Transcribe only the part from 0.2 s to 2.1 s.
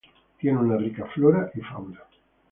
Tiene una rica flora y fauna.